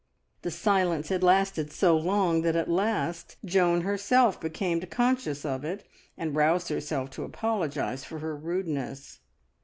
[0.41, 5.85] The silence had lasted so long that at last Joan herself became conscious of it,
[6.17, 9.19] and roused herself to apologise for her rudeness.